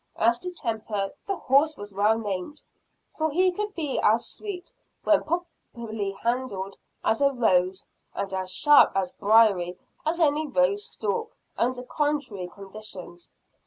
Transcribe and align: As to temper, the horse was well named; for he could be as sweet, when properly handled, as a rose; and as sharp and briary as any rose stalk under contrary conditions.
As 0.17 0.39
to 0.39 0.51
temper, 0.51 1.11
the 1.27 1.35
horse 1.35 1.77
was 1.77 1.93
well 1.93 2.17
named; 2.17 2.59
for 3.15 3.29
he 3.29 3.51
could 3.51 3.75
be 3.75 3.99
as 3.99 4.25
sweet, 4.27 4.73
when 5.03 5.23
properly 5.23 6.13
handled, 6.23 6.75
as 7.03 7.21
a 7.21 7.31
rose; 7.31 7.85
and 8.15 8.33
as 8.33 8.51
sharp 8.51 8.93
and 8.95 9.11
briary 9.19 9.77
as 10.03 10.19
any 10.19 10.47
rose 10.47 10.83
stalk 10.89 11.37
under 11.55 11.83
contrary 11.83 12.47
conditions. 12.47 13.29